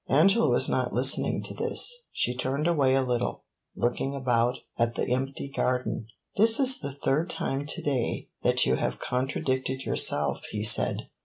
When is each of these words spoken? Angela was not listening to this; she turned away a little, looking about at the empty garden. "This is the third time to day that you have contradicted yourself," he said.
Angela 0.09 0.49
was 0.49 0.67
not 0.67 0.93
listening 0.93 1.43
to 1.43 1.53
this; 1.53 2.01
she 2.11 2.35
turned 2.35 2.65
away 2.67 2.95
a 2.95 3.03
little, 3.03 3.43
looking 3.75 4.15
about 4.15 4.57
at 4.75 4.95
the 4.95 5.07
empty 5.13 5.47
garden. 5.47 6.07
"This 6.37 6.59
is 6.59 6.79
the 6.79 6.91
third 6.93 7.29
time 7.29 7.67
to 7.67 7.81
day 7.83 8.29
that 8.41 8.65
you 8.65 8.77
have 8.77 8.97
contradicted 8.97 9.85
yourself," 9.85 10.41
he 10.49 10.63
said. 10.63 11.09